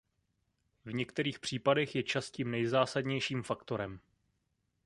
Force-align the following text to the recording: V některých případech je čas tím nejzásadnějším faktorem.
V 0.85 0.93
některých 0.93 1.39
případech 1.39 1.95
je 1.95 2.03
čas 2.03 2.31
tím 2.31 2.51
nejzásadnějším 2.51 3.43
faktorem. 3.43 3.99